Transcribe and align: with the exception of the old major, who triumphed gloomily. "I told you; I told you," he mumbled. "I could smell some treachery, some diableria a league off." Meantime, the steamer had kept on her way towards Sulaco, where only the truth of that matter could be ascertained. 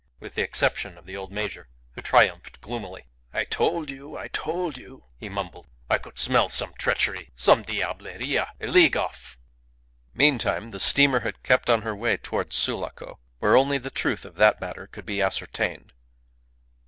with 0.19 0.33
the 0.33 0.41
exception 0.41 0.97
of 0.97 1.05
the 1.05 1.15
old 1.15 1.31
major, 1.31 1.69
who 1.91 2.01
triumphed 2.01 2.59
gloomily. 2.59 3.05
"I 3.31 3.45
told 3.45 3.91
you; 3.91 4.17
I 4.17 4.29
told 4.29 4.75
you," 4.75 5.03
he 5.19 5.29
mumbled. 5.29 5.67
"I 5.91 5.99
could 5.99 6.17
smell 6.17 6.49
some 6.49 6.73
treachery, 6.73 7.29
some 7.35 7.61
diableria 7.63 8.47
a 8.59 8.65
league 8.65 8.97
off." 8.97 9.37
Meantime, 10.15 10.71
the 10.71 10.79
steamer 10.79 11.19
had 11.19 11.43
kept 11.43 11.69
on 11.69 11.83
her 11.83 11.95
way 11.95 12.17
towards 12.17 12.55
Sulaco, 12.57 13.19
where 13.37 13.55
only 13.55 13.77
the 13.77 13.91
truth 13.91 14.25
of 14.25 14.37
that 14.37 14.59
matter 14.59 14.87
could 14.87 15.05
be 15.05 15.21
ascertained. 15.21 15.93